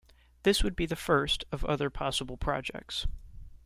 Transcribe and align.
This 0.41 0.63
would 0.63 0.75
be 0.75 0.87
the 0.87 0.95
first 0.95 1.43
of 1.51 1.63
other 1.63 1.91
possible 1.91 2.35
projects. 2.35 3.05